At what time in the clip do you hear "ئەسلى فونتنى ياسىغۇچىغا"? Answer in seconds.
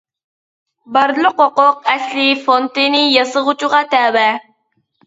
1.93-3.87